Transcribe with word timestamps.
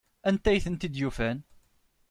Anta 0.27 0.49
ay 0.51 0.61
tent-id-yufan? 0.63 1.37